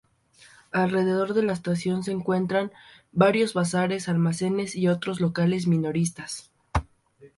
[0.71, 2.71] Alrededor de la estación se encuentran
[3.11, 6.49] varios bazares, almacenes y otros locales minoristas.